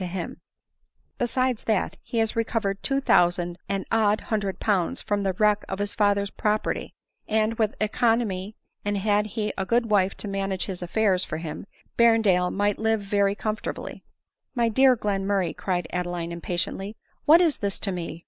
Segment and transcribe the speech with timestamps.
[0.01, 0.41] to him;
[1.19, 5.77] besides that, he has recovered two thousand and odd hundred pounds from the wreck of
[5.77, 6.91] his father's pro perty;
[7.27, 11.37] and with economy, and had he a good wife to man age his affairs for
[11.37, 11.67] him,
[11.97, 14.01] Berrendale might lire very com fortably.""
[14.55, 16.97] My dear Glenmurray," cried Adeline impatiently,"
[17.27, 18.19] what is this to me